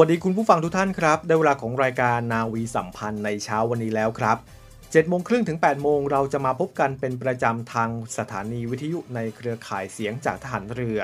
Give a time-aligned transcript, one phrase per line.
[0.00, 4.36] วัสดีคุณผู้ฟังทุกท่านครับ ได้เวลาของรายการนาวีสัมพันธ์ในเช้าวันนี้แล้วครับ
[4.72, 11.00] 7โมงครึ่งถึง8โมงเราจะมาพบกันเป็นประจำทางสถานีวิทยุในเครือข่ายเสียงจากทหารเรือ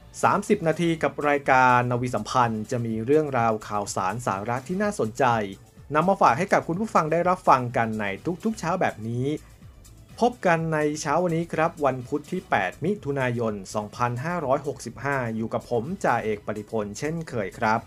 [0.00, 5.24] 30 นาทีกับรายการนาวีสัมพันธ์จะมีเรื่องราวข่าวสารสาระที่น่าสนใจ
[5.94, 8.06] นำมาฝากให้กับคุณผู้ฟังได้รับฟังกันใน
[8.44, 9.26] ทุกๆเช้าแบบนี้
[10.20, 13.54] พบกันในเช้าวันนี้ครับ วันพุธที่ 8 มิถุนายน
[14.44, 17.82] 2565 อยู่กับผมจ่าเอกปริพลเช่นเคยครับ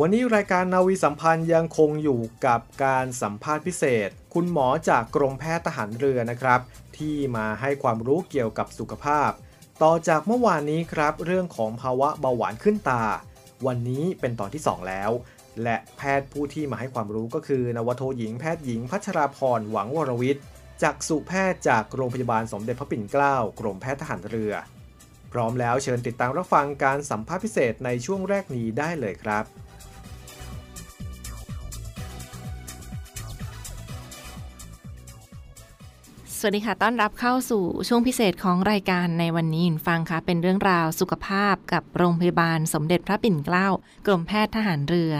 [0.00, 6.60] วันนี้รายการนาวีสัมพันธ์ยังคงอยู่กับการสัมภาษณ์พิเศษ คุณหมอจากกรมแพทย์ทหารเรือนะครับ
[6.98, 9.30] ที่มาให้ความรู้เกี่ยวกับสุขภาพ
[9.82, 13.04] ต่อจากเมื่อวานนี้ครับ เรื่องของภาวะเบาหวานขึ้นตา
[13.66, 15.10] วันนี้เป็นตอนที่ 2 แล้ว
[15.62, 20.44] และแพทย์ผู้ที่มาให้ความรู้ก็คือนวโทหญิงแพทย์หญิงพัชราพรหวังวรวิทย์
[20.82, 24.52] จากสุแพทย์จากโรงพยาบาลสมเด็จพระปิ่นเกล้ากรมแพทย์ทหารเรือ
[25.32, 29.46] พร้อมแล้วเชิญติดตามรับฟังการสัมภาษณ์พิเศษในช่วงแรกนี้ได้เลยครับ
[36.46, 43.68] วัสดีค่ะ ต้อนรับเข้าสู่ช่วงพิเศษของรายการในวันนี้ฟังค่ะ เป็นเรื่องราวสุขภาพกับโรงพยาบาลสมเด็จพระปิ่นเกล้า
[44.06, 45.14] กรมแพทย์ทหารเรือ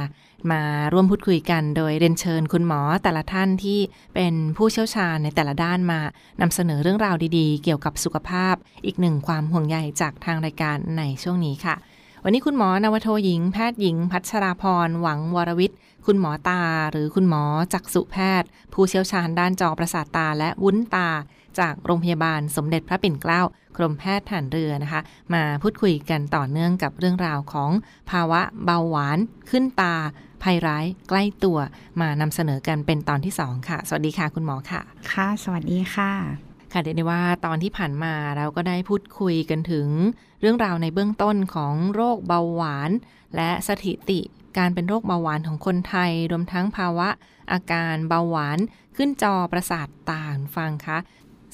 [0.50, 0.62] มา
[0.92, 3.78] ร่วมพูดคุยกันโดยเรียนเชิญคุณหมอแต่ละท่านที่
[4.14, 6.00] เป็นผู้เชี่ยวชาญในแต่ละด้านมา
[6.40, 8.54] นำเสนอเรื่องราวดีๆ เกี่ยวกับสุขภาพ
[8.86, 11.74] อีกหนึ่งความห่วงใยจากทางรายการในช่วงนี้ค่ะ
[12.26, 21.08] วันนี้คุณหมอนวโทหญิง แพทย์หญิง พัชราพร หวังวรวิทย์ คุณหมอตา หรือคุณหมอจักษุแพทย์ ผู้เชี่ยวชาญด้านจอประสาทตาและวุ้นตา
[21.58, 23.42] จากโรงพยาบาลสมเด็จพระปิ่นเกล้า
[23.76, 25.00] กรมแพทย์ทหารเรือนะคะ
[25.34, 27.70] มาพูดคุยกันต่อเนื่องกับเรื่องราวของ
[28.10, 29.18] ภาวะเบาหวาน
[29.50, 29.94] ขึ้นตา
[30.42, 31.58] ภัยร้ายใกล้ตัว
[32.00, 34.80] มานำเสนอกันเป็นตอนที่ 2 ค่ะ สวัสดีค่ะคุณหมอค่ะ
[35.12, 39.88] ค่ะ สวัสดีค่ะ ค่ะเรียกได้ว่าตอนที่ผ่านมาเราก็ได้พูดคุยกันถึง
[40.40, 42.90] เรื่องราวในเบื้องต้นของโรคเบาหวาน
[43.36, 44.20] และสถิติ
[44.58, 47.08] การเป็นโรคเบาหวานของคนไทย รวมทั้งภาวะ
[47.52, 48.58] อาการเบาหวาน
[48.96, 50.26] ขึ้นจอประสาทตา
[50.56, 50.98] ฟังคะ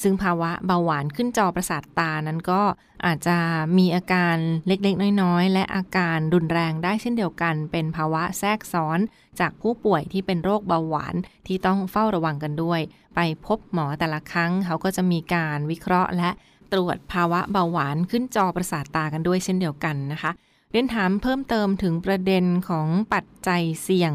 [0.03, 2.63] ซึ่งภาวะเบาหวานขึ้นจอประสาทตานั้นก็
[3.07, 3.39] อาจจะ
[3.79, 8.99] มีอาการเล็กๆ น้อยๆ และอาการรุนแรงได้เช่นเดียวกัน เป็นภาวะแทรกซ้อน
[9.41, 11.15] จากผู้ป่วยที่เป็นโรคเบาหวาน
[11.47, 12.81] ที่ต้องเฝ้าระวังกันด้วย
[13.15, 16.31] ไปพบหมอแต่ละครั้ง เขาก็จะมีการวิเคราะห์ และ
[16.73, 20.31] ตรวจภาวะเบาหวานขึ้นจอประสาทตากันด้วยเช่นเดียวกันนะคะ
[20.71, 24.13] เรียนถามเพิ่มเติมถึงประเด็นของปัจจัยเสี่ยง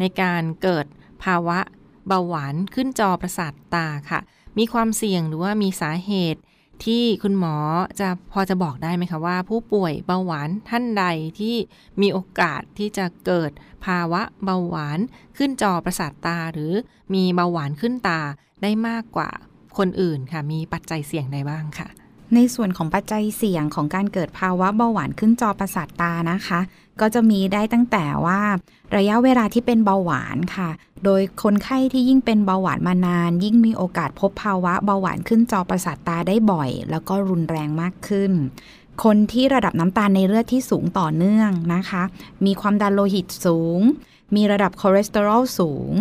[0.00, 0.86] ในการเกิด
[1.24, 1.58] ภาวะ
[2.08, 4.20] เบาหวานขึ้นจอประสาทตาค่ะ
[4.58, 6.40] มีความเสี่ยงหรือว่ามีสาเหตุ
[6.84, 7.56] ที่คุณหมอ
[8.00, 11.04] จะพอจะบอกได้ไหมคะว่า ผู้ป่วยเบาหวานท่านใด
[11.38, 11.56] ที่
[12.00, 13.50] มีโอกาสที่จะเกิด
[13.86, 14.98] ภาวะเบาหวาน
[15.36, 16.72] ขึ้นจอประสาทตา หรือ
[17.14, 18.20] มีเบาหวานขึ้นตา
[18.62, 19.30] ได้มากกว่า
[19.78, 21.88] คนอื่นค่ะ มีปัจจัยเสี่ยงใดบ้างค่ะ
[22.34, 26.60] ในส่วนของปัจจัยเสี่ยงของการเกิดภาวะเบาหวานขึ้นจอประสาทตานะคะ
[27.00, 28.40] ก็จะมีได้ตั้งแต่ว่า
[28.96, 30.70] ระยะเวลาที่เป็นเบาหวานค่ะ
[31.04, 38.32] โดยคนไข้ที่ยิ่งเป็นเบาหวานมานาน ยิ่งมีโอกาสพบภาวะเบาหวานขึ้นจอประสาทตาได้บ่อย แล้วก็รุนแรงมากขึ้น
[39.04, 42.02] คนที่ระดับน้ำตาลในเลือดที่สูงต่อเนื่องนะคะ
[42.44, 43.80] มีความดันโลหิตสูง
[44.34, 45.92] มีระดับคอเลสเตอรอลสูง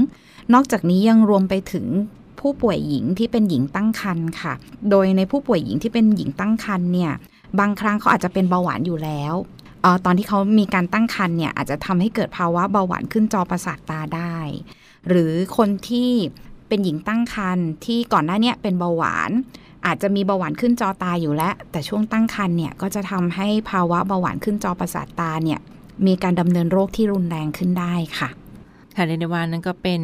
[0.54, 1.86] นอกจากนี้ยังรวมไปถึง
[2.40, 4.54] ผู้ป่วยหญิงที่เป็นหญิงตั้งครรภ์ค่ะ
[4.90, 7.12] โดยในผู้ป่วยหญิงที่เป็นหญิงตั้งครรภ์เนี่ย
[7.60, 9.34] บางครั้งเขาอาจจะเป็นเบาหวานอยู่แล้ว
[9.84, 14.38] ออตอนที่เขามีการตั้งครรภ์เนี่ยอาจจะทำให้เกิดภาวะเบาหวานขึ้นจอประสาทตาได้
[15.08, 16.12] หรือคนที่
[16.68, 19.32] เป็นหญิงตั้งครรภ์ที่ก่อนหน้านี้เป็นเบาหวาน
[19.86, 25.60] อาจจะมีเบาหวานขึ้นจอตาอยู่แล้ว แต่ช่วงตั้งครรภ์เนี่ยก็จะทำให้ภาวะเบาหวานขึ้นจอประสาทตาเนี่ย
[26.08, 28.30] มีการดำเนินโรคที่รุนแรงขึ้นได้ค่ะ
[28.96, 30.04] ค่ะเรนได้ว่านั่นก็เป็น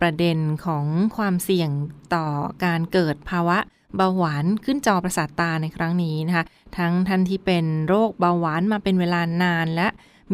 [0.00, 0.84] ประเด็นของ
[1.16, 1.70] ความเสี่ยง
[2.14, 2.26] ต่อ
[2.64, 3.58] การเกิดภาวะ
[3.96, 6.44] เบาหวานขึ้นจอประสาทตาในครั้งนี้นะคะ
[6.78, 9.88] ทั้งท่านที่เป็นโรคเบาหวานมาเป็นเวลานานและ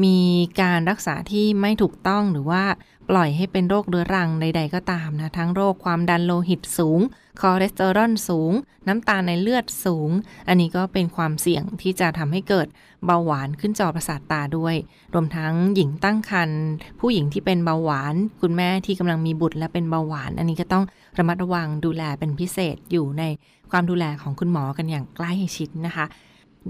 [0.05, 0.19] มี
[0.61, 2.65] การรักษาที่ไม่ถูกต้องหรือว่า
[3.11, 7.01] ปล่อยให้เป็นโรคเรื้อรังใด ๆ ก็ตามนะ ทั้งโรคความดันโลหิตสูง
[7.41, 8.53] คอเลสเตอรอลสูง
[8.89, 10.11] น้ำตาลในเลือดสูง
[10.49, 12.67] อันนี้ก็เป็นความเสี่ยงที่จะทำให้เกิด
[13.07, 14.75] เบาหวานขึ้นจอประสาทตาด้วย
[15.15, 16.63] รวมทั้งหญิงตั้งครรภ์
[17.01, 20.85] ผู้หญิงที่เป็นเบาหวาน คุณแม่ที่กำลังมีบุตรและเป็นเบาหวาน อันนี้ก็ต้อง
[21.19, 23.23] ระมัดระวังดูแลเป็นพิเศษอยู่ใน
[23.71, 26.07] ความดูแลของคุณหมอกันอย่างใกล้ชิดนะคะ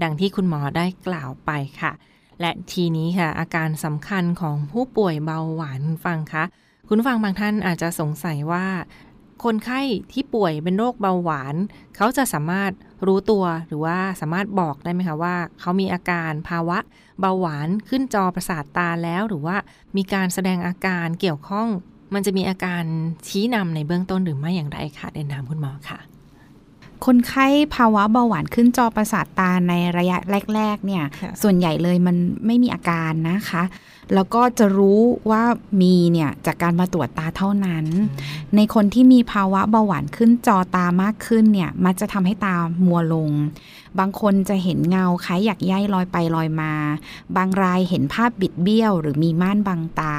[0.01, 1.51] ดังที่คุณหมอได้กล่าวไป
[1.81, 1.91] ค่ะ
[2.41, 6.43] และทีนี้ค่ะ อาการสำคัญของผู้ป่วยเบาหวานฟังคะ
[6.87, 8.65] คุณฟังบางท่านอาจจะสงสัยว่า
[9.43, 11.55] คนไข้ที่ป่วยเป็นโรคเบาหวาน
[11.95, 12.71] เขาจะสามารถ
[13.05, 16.77] รู้ตัวหรือว่าสามารถบอกได้ไหมคะว่า เขามีอาการภาวะ
[17.19, 19.55] เบาหวานขึ้นจอประสาทตาแล้ว หรือว่า
[19.97, 21.67] มีการแสดงอาการเกี่ยวข้อง
[22.13, 22.83] มันจะมีอาการ
[23.27, 25.99] ชี้นำในเบื้องต้นหรือไม่อย่างไรคะเดินถามคุณหมอค่ะ
[27.05, 30.17] คนไข้ภาวะเบาหวานขึ้นจอประสาทตาในระยะ
[30.55, 31.03] แรก ๆ เนี่ย
[31.41, 32.15] ส่วนใหญ่เลยมัน
[32.45, 33.63] ไม่มีอาการนะคะ
[34.13, 34.99] แล้วก็จะรู้
[35.31, 35.43] ว่า
[35.81, 37.85] มีเนี่ยจากการมาตรวจตาเท่านั้น
[38.55, 42.55] ในคนที่มีภาวะเบาหวานขึ้นจอตามากขึ้นเนี่ยมันจะทำให้ตา
[42.85, 43.31] มัวลง
[43.99, 46.73] บางคนจะเห็นเงาคล้ายหยักใยลอยไปลอยมา
[47.35, 50.17] บางรายเห็นภาพบิดเบี้ยว หรือมีม่านบังตา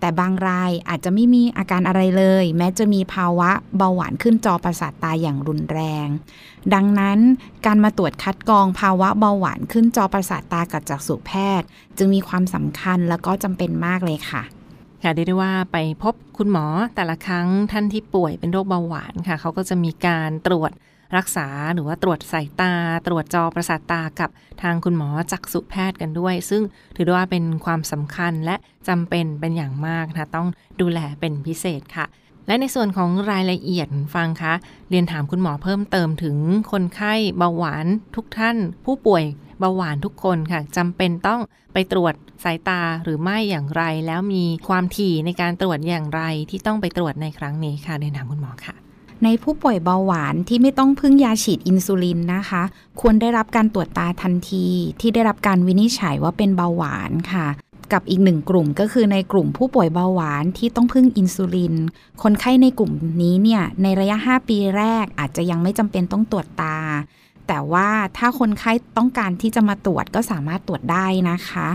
[0.00, 6.08] แต่บางรายอาจจะไม่มีอาการอะไรเลย แม้จะมีภาวะเบาหวานขึ้นจอประสาทตาอย่างรุนแรง
[6.74, 7.18] ดังนั้น
[7.66, 11.66] การมาตรวจคัดกรองภาวะเบาหวานขึ้นจอประสาทตากับจักษุแพทย์
[11.96, 14.42] จึงมีความสำคัญแล้วก็จำเป็นมากเลยค่ะ
[15.02, 20.70] ค่ะเรียกได้ว่าไปพบคุณหมอแต่ละครั้งท่านที่ป่วยเป็นโรคเบาหวานค่ะ เขาก็จะมีการตรวจ
[21.16, 22.72] รักษาหรือว่าตรวจสายตา
[23.06, 24.30] ตรวจจอประสาทตากับ
[24.62, 26.62] ทางคุณหมอจักษุแพทย์กันด้วย ซึ่ง
[26.96, 28.56] ถือว่าเป็นความสำคัญและ
[28.88, 30.48] จำเป็นเป็นอย่างมากนะต้อง
[30.80, 32.06] ดูแลเป็นพิเศษค่ะ
[32.46, 34.54] และในส่วนของรายละเอียดฟังคะ
[34.90, 36.36] เรียนถามคุณหมอเพิ่มเติมถึง
[36.72, 39.24] คนไข้เบาหวานทุกท่าน ผู้ป่วย
[39.58, 41.40] เบาหวานทุกคนค่ะจำเป็นต้อง
[41.72, 42.14] ไปตรวจ
[42.44, 48.87] สายตาหรือไม่อย่างไร แล้วมีความถี่ในการตรวจอย่างไรที่ต้องไปตรวจในครั้งนี้ค่ะเรียนถามคุณหมอค่ะ
[49.24, 52.62] ในผู้ป่วยเบาหวานที่ไม่ต้องพึ่งยาฉีดอินซูลินนะคะ
[53.00, 54.66] ควรได้รับการตรวจตาทันที
[55.00, 57.46] ที่ได้รับการวินิจฉัยว่าเป็นเบาหวานค่ะ
[57.92, 61.74] กับอีกหนึ่งกลุ่มก็คือในกลุ่มผู้ป่วยเบาหวานที่ต้องพึ่งอินซูลิน
[62.22, 62.92] คนไข้ในกลุ่ม
[63.22, 66.78] นี้เนี่ยในระยะ 5 ปีแรกอาจจะยังไม่จำเป็นต้องตรวจตา
[67.48, 71.68] แต่ว่าถ้าคนไข้ต้องการที่จะมาตรวจก็สามารถตรวจได้นะคะ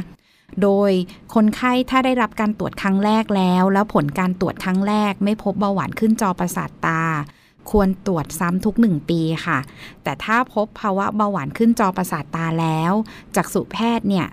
[0.61, 0.91] โดย
[1.33, 7.03] คนไข้ถ้าได้รับการตรวจครั้งแรกแล้ว แล้วผลการตรวจครั้งแรก ไม่พบเบาหวานขึ้นจอประสาทตา
[7.71, 9.59] ควรตรวจซ้ำทุก 1 ปีค่ะ
[10.03, 12.93] แต่ถ้าพบภาวะเบาหวานขึ้นจอประสาทตาแล้ว
[13.35, 14.27] จักษุแพทย์เนี่ย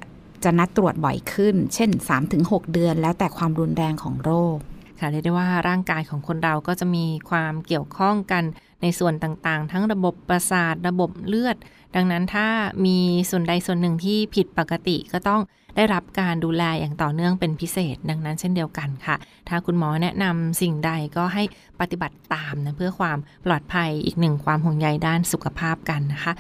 [0.45, 1.91] จะนัดตรวจบ่อยขึ้น เช่น
[2.31, 4.57] 3-6 เดือน แล้วแต่ความรุนแรงของโรค
[4.99, 8.45] ค่ะเรียกได้ว่าร่างกายของคนเราก็จะมีความเกี่ยวข้องกัน
[8.83, 11.57] ในส่วนต่างๆ ทั้งระบบประสาทระบบเลือด
[11.95, 12.47] ดังนั้นถ้า
[12.87, 12.99] มี
[13.31, 15.41] ส่วนใดส่วนหนึ่งที่ผิดปกติก็ต้อง
[15.77, 19.17] ได้รับการดูแลอย่างต่อเนื่องเป็นพิเศษ ดังนั้นเช่นเดียวกันค่ะ
[19.49, 21.43] ถ้าคุณหมอแนะนำสิ่งใดก็ให้
[21.81, 26.33] ปฏิบัติตามนะเพื่อความปลอดภัยอีกหนึ่งความห่วงใยด้านสุขภาพกันนะคะ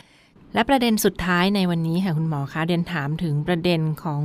[0.55, 4.23] และประเด็นสุดท้ายในวันนี้ค่ะคุณหมอคะเรียนถามถึงประเด็นของ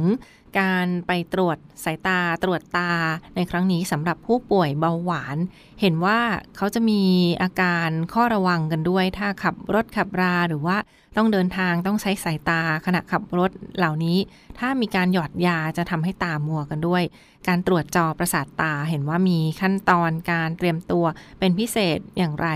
[0.60, 2.92] การไปตรวจสายตาตรวจตา
[3.36, 5.38] ในครั้งนี้สำหรับผู้ป่วยเบาหวาน
[5.82, 6.20] เห็นว่า
[6.56, 7.02] เขาจะมี
[7.42, 10.78] อาการข้อระวังกันด้วย ถ้าขับรถขับราหรือว่า
[11.18, 14.18] ต้องเดินทางต้องใช้สายตาขณะขับรถเหล่านี้
[14.60, 17.04] ถ้ามีการหยอดยาจะทำให้ตามัวกันด้วย
[17.48, 21.06] การตรวจจอประสาทตาเห็นว่ามีขั้นตอนการเตรียมตัว
[21.40, 22.48] เป็นพิเศษอย่างไร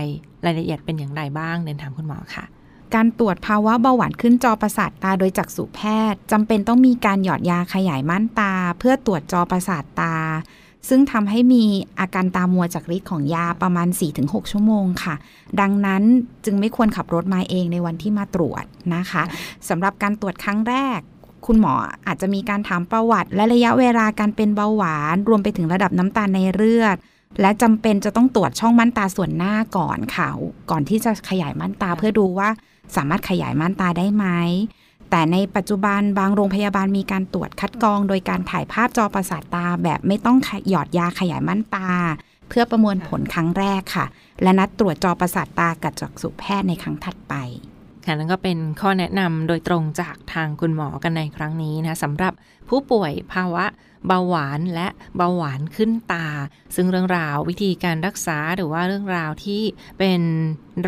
[0.44, 2.46] รายละเอียดเป็นอย่างไรบ้างเรียนถามคุณหมอค่ะ
[2.94, 5.80] การตรวจภาวะเบาหวานขึ้นจอประสาทตาโดยจักษุแพ
[6.12, 10.16] ทย์จำเป็นต้องมีการหยอดยาขยายม่านตา เพื่อตรวจจอประสาทตา
[10.88, 11.64] ซึ่งทำให้มี
[12.00, 13.88] อาการตามัวจากฤทธิ์ของยาประมาณ
[14.20, 15.14] 4-6 ชั่วโมงค่ะ
[15.60, 16.02] ดังนั้น
[16.44, 19.22] จึงไม่ควรขับรถมาเองในวันที่มาตรวจนะคะ
[19.68, 21.00] สำหรับการตรวจครั้งแรก
[21.46, 21.72] คุณหมอ
[22.06, 26.96] อาจจะมีการถามประวัติ และระยะเวลาการเป็นเบาหวาน รวมไปถึงระดับน้ำตาลในเลือด
[27.40, 30.28] และจำเป็นจะต้องตรวจช่องม่านตาส่วนหน้าก่อนค่ะ
[30.70, 32.48] ก่อนที่จะขยายม่านตาเพื่อดูว่า
[32.96, 34.26] สามารถขยายม่านตาได้ไหม
[35.10, 40.38] แต่ในปัจจุบันบางโรงพยาบาลมีการตรวจคัดกรอง โดยการถ่ายภาพจอประสาทตาแบบไม่ต้อง
[40.70, 41.90] หยอดยาขยายม่านตา
[42.48, 44.06] เพื่อประมวลผลครั้งแรกค่ะ
[44.42, 47.34] และนัดตรวจจอประสาทตากับจักษุแพทย์ในครั้งถัดไป
[48.04, 52.32] ค่ะนั่นก็เป็นข้อแนะนำโดยตรงจากทางคุณหมอกันในครั้งนี้นะสำหรับ
[52.68, 53.64] ผู้ป่วยภาวะ
[54.06, 56.26] เบาหวานและเบาหวานขึ้นตา
[56.74, 59.62] ซึ่งเรื่องราววิธีการรักษาหรือว่าเรื่องราวที่
[59.98, 60.20] เป็น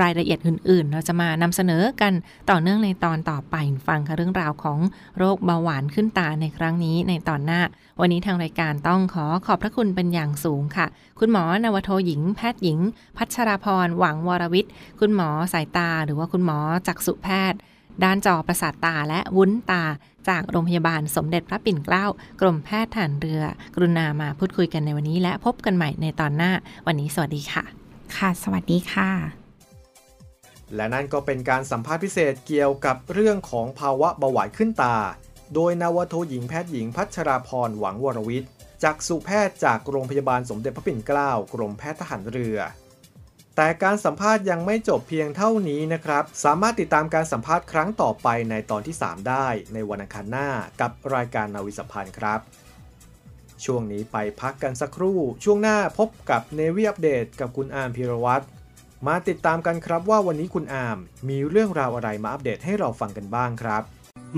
[0.00, 2.12] รายละเอียดอื่น ๆ เราจะมานำเสนอกัน
[2.50, 3.54] ต่อเนื่องในตอนต่อไป
[3.88, 4.78] ฟังค่ะเรื่องราวของ
[5.18, 7.60] โรคเบาหวานขึ้นตาในครั้งนี้ในตอนหน้า
[8.00, 10.86] วันนี้ทางรายการต้องขอขอบพระคุณเป็นอย่างสูงค่ะ
[11.18, 12.78] คุณหมอนวโทหญิง แพทย์หญิง
[13.16, 17.60] พัชราพรหวังวรวิทย์ คุณหมอสายตา หรือว่าคุณหมอจักษุแพทย์
[18.04, 19.84] ด้านจอประสาทตาและวุ้นตา
[20.28, 22.06] จากโรงพยาบาลสมเด็จพระปิ่นเกล้า
[22.40, 23.42] กรมแพทย์ฐานเรือ
[23.74, 26.52] กรุณามาพูดคุยกันในวันนี้ และพบกันใหม่ในตอนหน้า
[26.86, 27.64] วันนี้สวัสดีค่ะ
[28.16, 29.10] ค่ะ สวัสดีค่ะ
[30.74, 34.96] และนั่นก็เป็นการสัมภาษณ์พิเศษเกี่ยวกับเรื่องของภาวะเบาหวานขึ้นตา
[35.54, 38.50] โดยนาวโทหญิงแพทย์หญิงพัชราพรหวังวรวิทย์
[38.84, 42.58] จากสุแพทย์จากโรงพยาบาลสมเด็จพระปิ่นเกล้ากรมแพทย์ทหารเรือ
[43.56, 50.48] แต่การสัมภาษณ์ยังไม่จบเพียงเท่านี้นะครับ สามารถติดตามการสัมภาษณ์ครั้งต่อไปในตอนที่ 3 ได้ในวันอังคารหน้า
[50.80, 52.40] กับรายการนาวิสัมพันธ์ครับ
[53.64, 58.44] ช่วงนี้ไปพักกันสักครู่ ช่วงหน้าพบกับเนวีอัปเดตกับคุณอาร์มพิรวัตร
[59.06, 63.82] มาติดตามกันครับว่าวันนี้คุณอาร์มมีเรื่องราวอะไรมาอัปเดตให้เราฟังกันบ้างครับ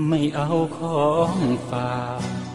[0.07, 1.35] ไม่เอาของ
[1.69, 2.54] ฝาก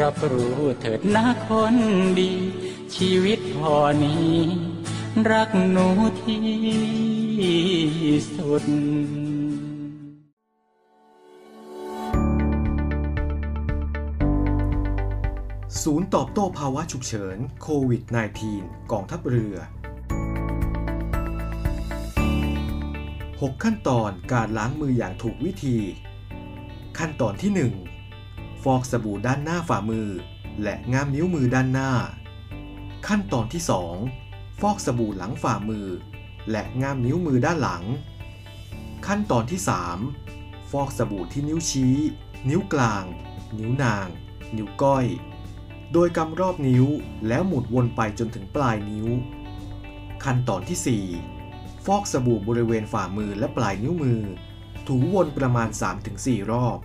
[0.00, 1.76] รับรู้เถิดนะคน
[2.18, 2.32] ดี
[2.94, 4.36] ชีวิตพอนี้
[5.30, 5.88] รักหนู
[6.22, 6.42] ที่
[8.36, 8.64] สุด
[15.82, 18.02] ศูนย์ตอบโต้ภาวะฉุกเฉินโควิด
[18.46, 19.56] -19 กองทัพเรือ
[23.50, 25.76] 6 ขั้นตอนการล้างมืออย่างถูกวิธี
[26.98, 27.91] ขั้นตอนที่ 1
[28.62, 30.08] ฟอกสบู่ด้านหน้าฝ่ามือ
[30.62, 31.92] และง่ามนิ้วมือด้านหน้า
[33.06, 33.62] ขั้นตอนที่
[34.10, 35.86] 2 ฟอกสบู่หลังฝ่ามือ
[36.50, 37.84] และง่ามนิ้วมือด้านหลัง
[39.06, 39.60] ขั้นตอนที่
[40.14, 41.96] 3 ฟอกสบู่ที่นิ้วชี้
[42.48, 43.04] นิ้วกลาง
[43.58, 44.06] นิ้วนาง
[44.56, 45.06] นิ้วก้อย
[45.92, 46.86] โดยกำรอบนิ้ว
[47.28, 49.08] แล้วหมุนวนไปจนถึงปลายนิ้ว
[50.24, 51.06] ขั้นตอนที่
[51.44, 54.20] 4 ฟอกสบู่บริเวณฝ่ามือและปลายนิ้วมือ
[54.86, 55.68] ถูวนประมาณ
[56.10, 56.78] 3-4 รอบ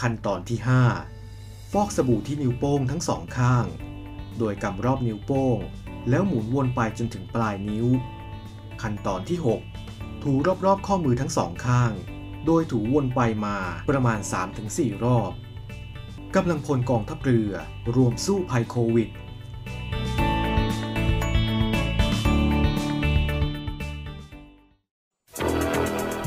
[0.00, 0.58] ขั้นตอนที่
[1.14, 3.66] 5 ฟอกสบู่ที่นิ้วโป้งทั้งสองข้าง
[4.38, 5.58] โดยกำรอบนิ้วโป้ง
[6.10, 7.86] แล้วหมุนวนไปจนถึงปลายนิ้ว
[8.82, 9.38] ขั้นตอนที่
[9.80, 10.32] 6 ถู
[10.64, 11.92] รอบๆข้อมือทั้งสองข้าง
[12.46, 13.56] โดยถูวนไปมา
[13.88, 14.18] ประมาณ
[14.60, 15.32] 3-4 รอบ
[16.36, 17.52] กำลังพลกองทัพเรือ
[17.96, 19.08] รวมสู้ภัยโควิด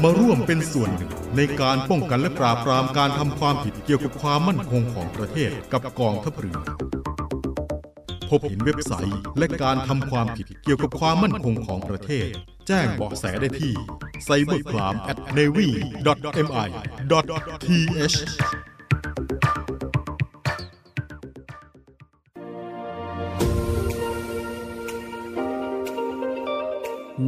[0.03, 6.59] มาร่วมเป็นส่วนหนึ่ง ในการป้องกันและปราบปรามการทำความผิดเกี่ยวกับความมั่นคงของประเทศกับกองทัพเรือ
[8.29, 12.27] พบเห็นเว็บไซต์และการทำความผิดเกี่ยวกับความมั่นคงของประเทศ
[12.67, 13.73] แจ้งเบาะแสได้ที่
[14.27, 16.57] cybercrime at navy.mi.th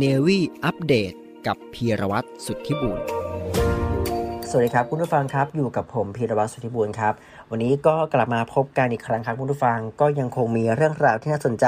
[0.01, 1.13] Navy อัปเดต
[1.49, 2.99] กับพีรวัตรสุทธิบุญ
[4.49, 7.13] สวัสดีครับคุณผู้ฟังครับอยู่กับผมพีรวัตรสุทธิบุญครับ
[7.51, 11.65] วันนี้ก็กลับมาพบกันอีกครั้งครับคุณผู้ฟังก็ยังคงมีเรื่องราวที่น่าสนใจ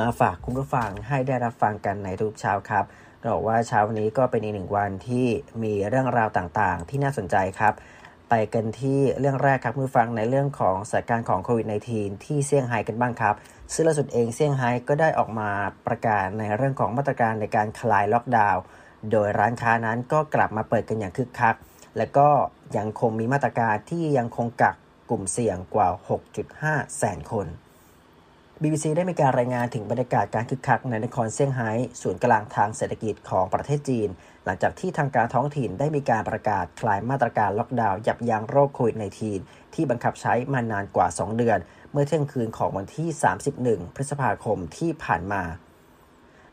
[0.00, 2.84] มาฝากคุณผู้ฟังให้ได้รับฟังกันในทุกเช้าครับ
[3.32, 5.26] บอกว่าเช้าวันนี้ก็เป็นอีกหนึ่งวันที่
[5.62, 7.74] มีเรื่องราวต่างๆ ที่น่าสนใจครับ
[8.28, 13.34] ไปกันที่เรื่องแรกครับคุณผู้ฟังในเรื่องของสถานการณ์ของโควิด -19 ที่เซี่ยงไฮ้กันบ้างครับ
[13.72, 15.50] ซึ่งล่าสุดเองเซี่ยงไฮ้ก็ได้ออกมา
[15.86, 18.62] ประกาศในเรื่องของมาตรการในการคลายล็อกดาวน์
[19.10, 21.56] โดยร้านค้านั้นก็กลับมาเปิดกันอย่างคึกคัก
[21.96, 22.28] และก็
[22.76, 24.76] ยังคงมีมาตรการที่ยังคงกัก
[25.10, 25.88] กลุ่มเสี่ยงกว่า
[26.44, 27.46] 6.5 แสนคน
[28.62, 31.70] BBC ได้มีการรายงานถึงบรรยากาศการคึกคักในนครเซี่ยงไฮ้
[32.02, 34.08] ศูนย์กลางทางเศรษฐกิจของประเทศจีน
[34.44, 38.96] หลังจากที่ทางการท้องถิ่นได้มีการประกาศคลายมาตรการล็อกดาวน์ยับยั้งโรคโควิด
[39.36, 41.58] -19 ที่บังคับใช้มานานกว่า 2 เดือน
[41.92, 43.08] เมื่อเที่ยงคืนของวันที่
[43.52, 45.42] 31 พฤษภาคมที่ผ่านมา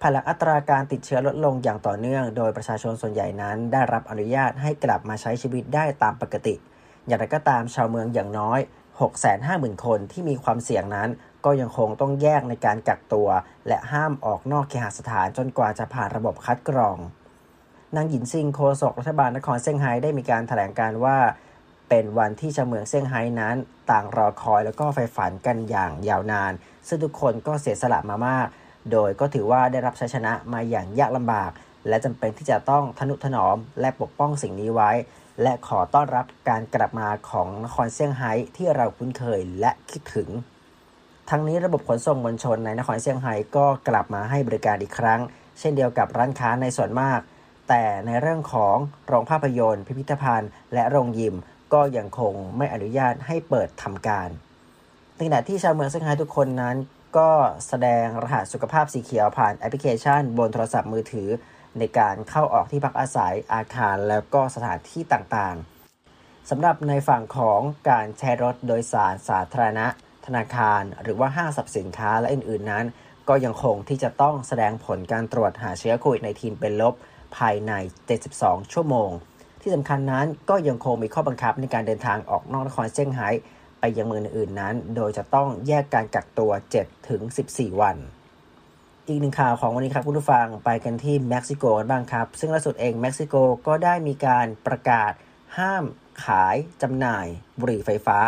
[0.03, 6.55] ภายหลังอัตราการติดเชื้อลดลงอย่างต่อเนื่อง โดยประชาชนส่วนใหญ่นั้น ได้รับอนุญาตให้กลับมาใช้ชีวิตได้ตามปกติ
[7.07, 8.59] อย่างไรก็ตามชาวเมืองอย่างน้อย
[9.21, 11.09] 650,000 คนที่มีความเสี่ยงนั้น
[11.45, 13.29] ก็ยังคงต้องแยกในการกักตัว
[13.67, 16.97] และห้ามออกนอกเคหสถานจนกว่าจะผ่านระบบคัดกรอง
[17.95, 21.17] นางหยินซิงโฆษกรัฐบาลนครเซี่ยงไฮ้ได้มีการถแถลงการว่า
[21.89, 23.55] เป็นวันที่ชาวเมืองเซี่ยงไฮ้นั้น
[23.91, 26.53] ต่างรอคอยแล้วก็ไฟฝันกันอย่างยาวนาน
[26.87, 28.47] ซึ่งทุกคนก็เสียสละมามาก
[28.91, 31.51] โดยก็ถือว่าได้รับชัยชนะมาอย่างยากลำบาก
[31.87, 34.91] และจำเป็นที่จะต้องทนุถนอมและปกป้องสิ่งนี้ไว้
[35.41, 40.29] และขอต้อนรับการกลับมาของนครเซี่ยงไฮ้ที่เราคุ้นเคยและคิดถึง
[41.29, 45.21] ทั้งนี้ระบบขนส่งมวลชนในนครเซี่ยงไฮ้ก็กลับมาให้บริการอีกครั้ง
[45.59, 47.19] เช่นเดียวกับร้านค้าในส่วนมาก
[47.69, 48.75] แต่ในเรื่องของ
[49.07, 51.35] โรงภาพยนตร์ พิพิธภัณฑ์ และโรงยิม
[51.73, 54.29] ก็ยังคงไม่อนุญาตให้เปิดทำการ
[55.15, 56.75] ในขณะที่ชาวเมืองเซี่ยงไฮ้ทุกคนนั้น
[57.17, 57.29] ก็
[57.67, 61.29] แสดงรหัสสุขภาพสีเขียวผ่านแอปพลิเคชัน บนโทรศัพท์มือถือ
[61.79, 69.87] ในการเข้าออกที่พักอาศัยอาคารแล้วก็สถานที่ต่างๆสำหรับในฝั่งของการใช้รถโดยสารสาธารณะ
[70.25, 72.85] ธนาคาร หรือว่าห้างสรรพสินค้าและอื่นๆนั้น
[73.29, 76.93] ก็ยังคงที่จะต้องแสดงผลการตรวจหาเชื้อโควิด -19 เป็นลบ
[77.37, 77.71] ภายใน
[78.23, 79.09] 72 ชั่วโมง
[79.61, 83.29] ที่สำคัญนั้นก็ยังคงมีข้อบังคับในการเดินทางออกนอกนครเซี่ยงไฮ้
[83.81, 87.21] ไปยังเมืองอื่นๆนั้น โดยจะต้องแยกการกักตัว7ถึง
[87.51, 87.97] 14 วัน
[89.07, 93.35] อีกหนึ่งข่าวของวันนี้ครับคุณผู้ฟังไปกันที่เม็กซิโกกันบ้างครับ ซึ่งล่าสุดเองเม็กซิโก
[93.67, 95.11] ก็ได้มีการประกาศ
[95.57, 95.83] ห้าม
[96.25, 97.27] ขายจำหน่าย
[97.59, 98.19] บุหรี่ไฟฟ้า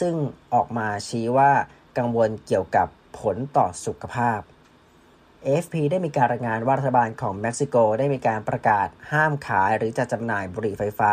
[0.00, 0.14] ซึ่ง
[0.54, 1.50] ออกมาชี้ว่า
[1.98, 4.40] กังวลเกี่ยวกับผลต่อสุขภาพ
[5.46, 11.12] AFP ได้มีการรายงานว่ารัฐบาลของเม็กซิโกได้มีการประกาศห้ามขายหรือจะจำหน่ายบุหรี่ไฟฟ้า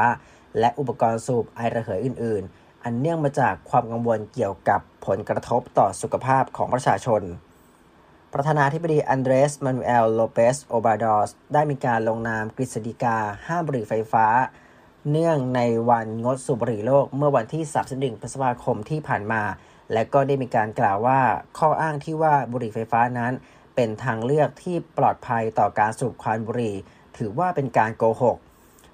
[0.60, 7.22] และอุปกรณ์สูบไอระเหยอื่นๆ อันเนื่องมาจากความกังวลเกี่ยวกับผลกระทบต่อสุขภาพของประชาชน
[8.34, 13.18] ประธานาธิบดีอันเดรส มานูเอล โลเปส โอบราดอร์ ได้มีการลงนามกฤษฎีกา
[13.48, 14.26] ห้ามบุหรี่ไฟฟ้า
[15.12, 19.44] เนื่องในวันงดสูบบุหรี่โลกเมื่อวันที่ 31 พฤษภาคมที่ผ่านมา
[19.94, 21.22] และก็ได้มีการกล่าวว่า
[21.58, 23.34] ข้ออ้างที่ว่าบุหรี่ไฟฟ้านั้น
[23.76, 26.76] เป็นทางเลือกที่ปลอดภัยต่อการสูบควันบุหรี่
[27.18, 28.38] ถือว่าเป็นการโกหก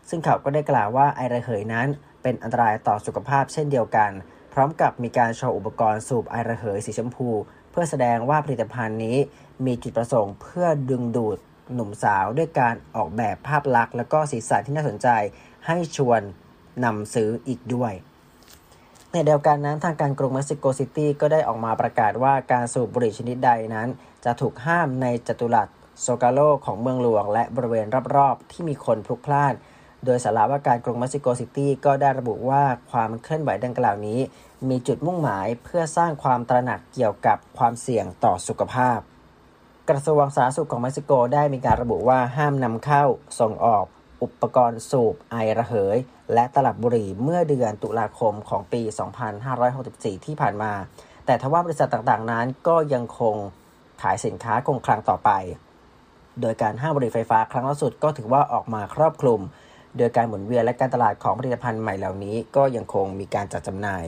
[0.09, 1.87] ซึ่งเขาก็ได้กล่าวว่าไอระเหยนั้น
[2.25, 4.11] เป็นอันตรายต่อสุขภาพเช่นเดียวกัน
[4.53, 7.29] พร้อมกับมีการโชว์อุปกรณ์สูบไอระเหยสีชมพู
[7.71, 9.17] เพื่อแสดงว่าผลิตภัณฑ์นี้
[9.65, 11.37] มีจุดประสงค์เพื่อดึงดูด
[11.73, 15.07] หนุ่มสาวด้วยการออกแบบภาพลักษณ์ และก็สีสันที่น่าสนใจ
[15.67, 16.21] ให้ชวน
[16.83, 17.93] น่าซื้ออีกด้วย
[19.11, 23.87] ในเดียวกันนั้นทางการกรุงเม็กซิโกซิตี้ก็ได้ออกมาประกาศว่าการสูบบุหรี่ชนิดใดนั้น
[24.25, 25.67] จะถูกห้ามในจัตุรัส
[26.01, 29.53] โซกาโลของเมืองหลวง และบริเวณรอบๆ ที่มีคนพลุกพล่าน
[30.05, 34.19] โดยศาลาว่าการกรุงเม็กซิโกซิตี้ก็ได้ระบุว่าความเคลื่อนไหวดังกล่าวนี้
[34.69, 38.99] มีจุดมุ่งหมายเพื่อสร้างความตระหนักเกี่ยวกับความเสี่ยงต่อสุขภาพ
[39.89, 43.03] กระทรวงสาธารณสุขของเม็กซิโกได้มีการระบุว่าห้ามนำเข้า
[43.39, 43.85] ส่งออก
[44.23, 45.97] อุปกรณ์สูบไอระเหย
[46.33, 48.81] และตลับบุหรี่เมื่อเดือนตุลาคมของปี
[49.53, 50.73] 2564 ที่ผ่านมา
[51.25, 53.35] แต่ทว่าบริษัทต่างๆ นั้นก็ยังคง
[54.01, 55.31] ขายสินค้าคงคลังต่อไป
[56.41, 59.41] โดยการห้ามบุหรี่ไฟฟ้าครั้งล่าสุดก็ถือว่าออกมาครอบคลุม
[59.97, 64.05] โดยการหมุนเวียนและการตลาดของผลิตภัณฑ์ใหม่เหล่านี้ ก็ยังคงมีการจัดจำหน่าย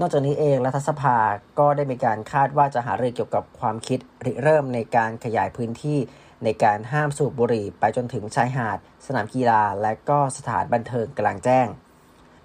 [0.00, 1.18] นอกจากนี้เองรัฐสภา
[1.58, 5.98] ก็ได้มีการคาดว่าจะหารือเกี่ยวกับความคิดริเริ่มในการขยายพื้นที่
[6.44, 11.66] ในการห้ามสูบบุหรี่ไปจนถึงชายหาด สนามกีฬา และก็สถานบันเทิงกลางแจ้ง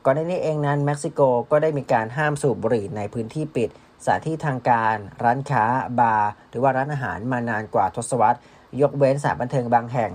[0.06, 3.70] ก่อนหน้านี้เองนั้นเม็กซิโกก็ได้มีการห้ามสูบบุหรี่ในพื้นที่ปิด
[4.04, 5.64] สถานที่ทางการ ร้านค้า
[6.00, 8.40] บาร์ หรือว่าร้านอาหารมานานกว่าทศวรรษ
[8.82, 10.12] ยกเว้นสถานบันเทิงบางแห่ง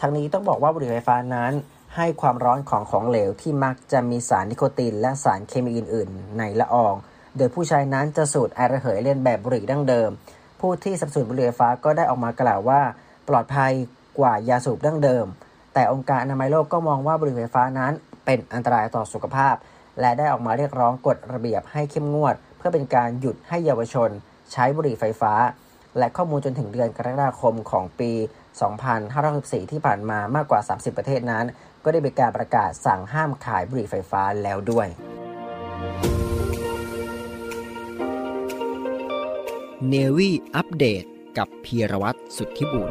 [0.00, 1.52] ทั้งนี้ต้องบอกว่าบุหรี่ไฟฟ้านั้น
[1.96, 6.94] ให้ความร้อนของของเหลวที่มักจะมีสารนิโคตินและสารเคมีอื่น ๆ ในละออง
[7.36, 10.10] โดยผู้ใช้นั้นจะสูดไอระเหยเลียนแบบบุหรี่ดั้งเดิม
[10.60, 12.80] ผู้ที่สับสนบุหรี่ไฟฟ้าก็ได้ออกมากล่าวว่า
[13.28, 13.72] ปลอดภัย
[14.18, 15.26] กว่ายาสูบดั้งเดิม
[15.74, 17.92] แต่องค์การอนามัยโลกก็มองว่าบุหรี่ไฟฟ้านั้น
[18.24, 19.54] เป็นอันตรายต่อสุขภาพ
[20.00, 24.10] และได้ออกมาเรียกร้องกฎระเบียบให้เข้มงวด เพื่อเป็นการหยุดให้เยาวชน
[24.52, 25.32] ใช้บุหรี่ไฟฟ้า
[25.98, 28.10] และข้อมูลจนถึงเดือนกรกฎาคมของปี
[28.58, 31.44] 2564 ที่ผ่านมามากกว่า 30 ประเทศนั้น
[31.84, 34.88] ก็ได้มีการประกาศสั่งห้ามขายบุหรี่ไฟฟ้าแล้วด้วย
[39.88, 41.04] เนวี่อัปเดต
[41.38, 42.90] กับพีรวัตรสุทธิบุญ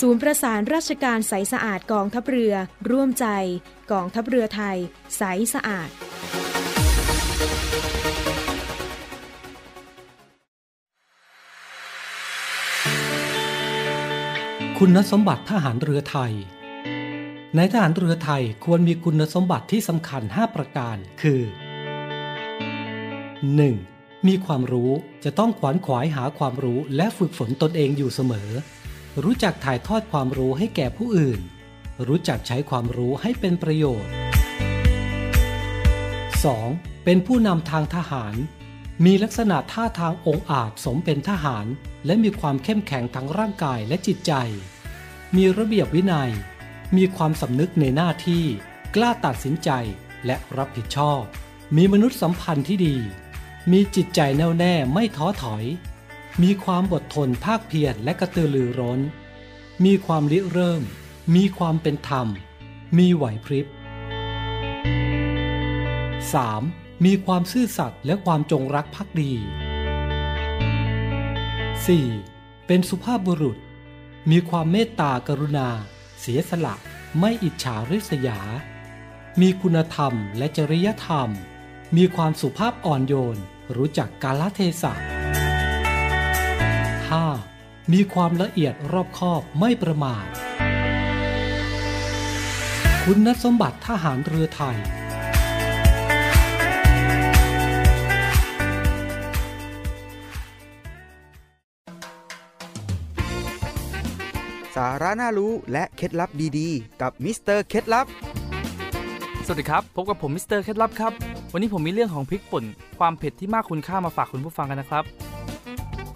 [0.00, 2.54] ศูนย์ประสานราชการใสสะอาดกองทัพเรือ
[2.90, 3.26] ร่วมใจ
[3.92, 4.76] กองทัพเรือไทย
[5.16, 5.22] ใส
[5.54, 5.88] สะอาด
[14.78, 16.32] คุณสมบัติทหารเรือไทย
[17.56, 21.40] ในทหารเรือไทยควรมีคุณสมบัติที่สำคัญ 5 ประการ คือ
[23.44, 24.26] 1.
[24.26, 24.90] มีความรู้
[25.24, 28.50] จะต้องขวนขวายหาความรู้และฝึกฝนตนเองอยู่เสมอ
[29.22, 31.40] รู้จักถ่ายทอดความรู้ให้แก่ผู้อื่น
[32.06, 34.12] รู้จักใช้ความรู้ให้เป็นประโยชน์
[36.18, 37.04] 2.
[37.04, 38.34] เป็นผู้นำทางทหาร
[39.04, 41.66] มีลักษณะท่าทางองอาจสมเป็นทหาร
[42.06, 44.32] และมีความเข้มแข็งทั้งร่างกายและจิตใจ
[45.36, 46.30] มีระเบียบวินัย
[46.96, 48.44] มีความสำนึกในหน้าที่
[48.94, 49.70] กล้าตัดสินใจ
[50.26, 51.22] และรับผิดชอบ
[51.76, 52.96] มีมนุษยสัมพันธ์ที่ดี
[53.72, 55.64] มีจิตใจแน่วแน่ไม่ท้อถอย
[56.40, 59.00] มีความอดทนภาคเพียรและกระตือรือร้น
[59.84, 60.82] มีความริเริ่ม
[61.34, 62.26] มีความเป็นธรรม
[62.98, 63.66] มีไหวพริบ
[66.34, 67.04] 3.
[67.04, 69.32] มีความซื่อสัตย์และความจงรักภักดี
[71.84, 72.66] 4.
[72.66, 73.58] เป็นสุภาพบุรุษ
[74.30, 75.68] มีความเมตตากรุณา
[76.20, 76.74] เสียสละ
[77.18, 78.38] ไม่อิจฉาริษยา
[79.40, 81.28] มีคุณธรรมและจริยธรรม
[81.96, 83.38] มีความสุภาพอ่อนโยน
[83.76, 85.21] รู้จักกาลเทศะ
[87.12, 87.92] 5.
[87.92, 90.24] มีความละเอียดรอบคอบไม่ประมาท
[93.04, 94.76] คุณสมบัติทหารเรือไทย
[104.76, 108.06] สาระน่ารู้และเคล็ดลับดีๆ กับมิสเตอร์เคล็ดลับ
[109.46, 111.12] สวัสดีครับ พบกับผมมิสเตอร์เคล็ดลับครับ
[111.52, 112.64] วันนี้ผมมีเรื่องของพริกป่น
[112.98, 115.04] ความเผ็ดที่มากคุณค่ามาฝากคุณผู้ฟังกันนะครับ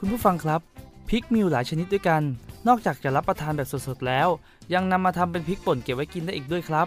[0.00, 0.75] คุณผู้ฟังครับ
[1.10, 2.22] พริกมีอยู่หลายชนิดด้วยกัน
[2.68, 4.28] นอกจากจะรับประทานแบบสดๆแล้ว
[4.74, 6.86] ยังนำมาทำเป็นพริกป่นเก็บไว้กินได้อีกด้วยครับ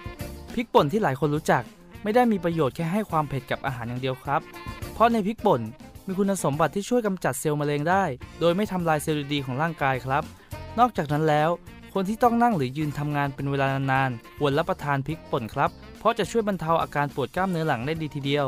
[0.54, 1.64] พริกป่นที่หลายคนรู้จัก
[2.04, 4.42] ไม่ได้มีประโยชน์แค่ให้ความเผ็ดกับอาหารอย่างเดียวครับ
[4.94, 5.62] เพราะในพริกป่น
[6.08, 8.04] มีคุณสมบัติที่ช่วยกำจัดเซลล์มะเร็งได้
[8.40, 10.24] โดยไม่ทำลายเซลล์ดีๆของร่างกายครับ
[10.80, 11.50] นอกจากนั้นแล้ว
[11.94, 18.48] คนที่ต้องนั่งหรือยืนทำงานเป็นเวลานานๆควรรับประทานพริกป่นครับ เพราะจะช่วยบรรเทาอาการปวดกล้ามเนื้อหลังได้ดีทีเดียว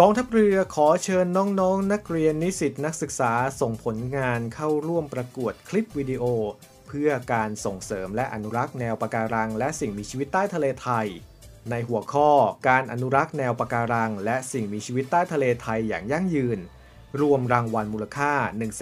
[0.00, 6.24] กองทัพเรือขอเชิญน้องๆนนักเรียนนิสิตนักศึกษาส่งผลงานเข้าร่วมประกวดคลิปวิดีโอ
[6.86, 11.06] เพื่อการส่งเสริมและอนุรักษ์แนวปะการัง และสิ่งมีชีวิตใต้ทะเลไทย
[11.70, 12.30] ในหัวข้อ
[12.68, 16.58] การอนุรักษ์แนวปะการัง และสิ่งมีชีวิตใต้ทะเลไทยอย่างยั่งยืน
[17.20, 18.32] รวมรางวัลมูลค่า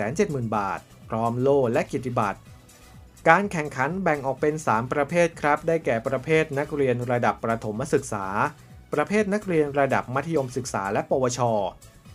[0.04, 2.40] 170,000 บาท พร้อมโล่และกิตติบัตร
[3.28, 8.26] การแข่งขันแบ่งออกเป็น 3 ประเภทครับ ได้แก่ประเภทนักเรียนระดับประถมศึกษา
[8.96, 11.40] ประเภทนักเรียนระดับมัธยมศึกษาและ ปวช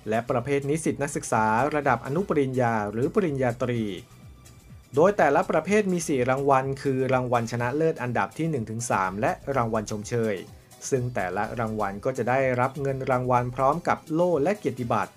[0.09, 3.81] และประเภทนิสิตนักศึกษาระดับอนุปริญญาหรือปริญญาตรี
[4.95, 8.47] โดยแต่ละประเภทมี 4 รางวัล คือรางวัลชนะเลิศอันดับที่
[8.85, 10.35] 1-3 และรางวัลชมเชย
[10.89, 15.11] ซึ่งแต่ละรางวัลก็จะได้รับเงินรางวัลพร้อมกับโล่และเกียรติบัตร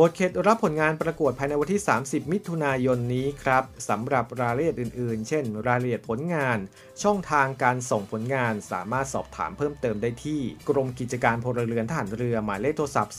[0.00, 6.58] บทเขตรับผลงานประกวดภายในวันที่ 30 มิถุนายนนี้ครับสำหรับรายละเอียดอื่นๆ เช่น รายละเอียดผลงาน
[7.02, 13.16] ช่องทางการส่งผลงานสามารถสอบถามเพิ่มเติมได้ที่ กรมกิจการพลเรือนทหารเรือหมายเลขโทรศัพท์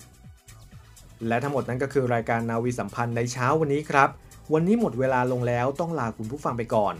[1.27, 4.09] และทั้งหมดนั้นก็คือรายการนาวีสัมพันธ์ในเช้าวันนี้ครับ
[4.53, 6.97] วันนี้หมดเวลาลงแล้วต้องลาคุณผู้ฟังไปก่อน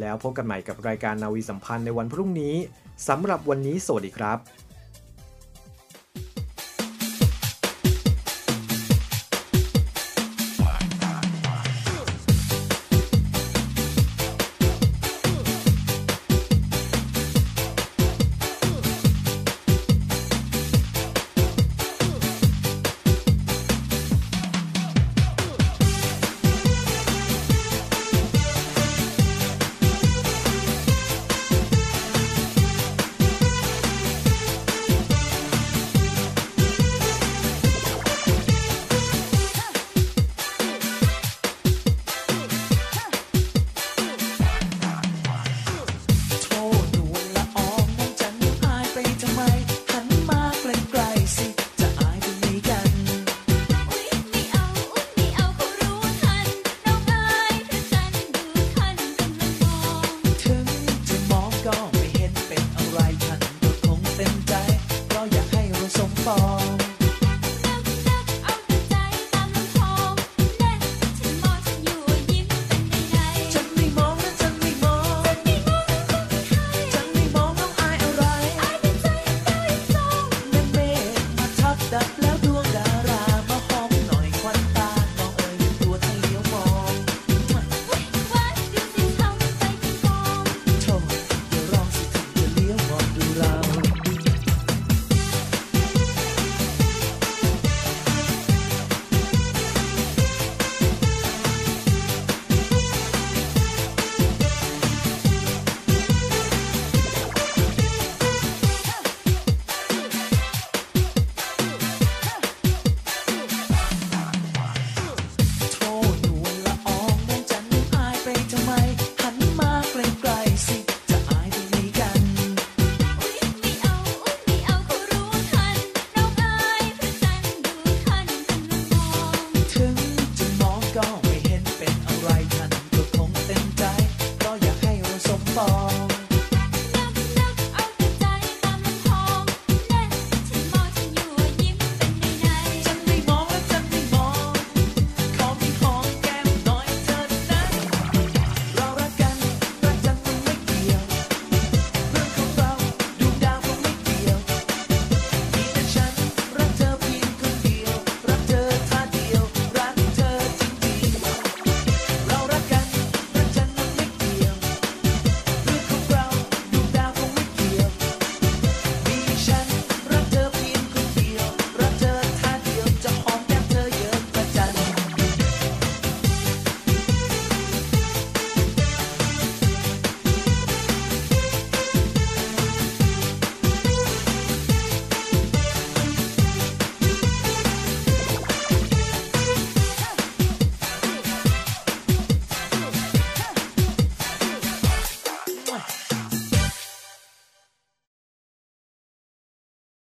[0.00, 2.54] แล้วพบกันใหม่กับรายการนาวีสัมพันธ์ในวันพรุ่งนี้
[3.08, 4.38] สำหรับวันนี้สวัสดีครับ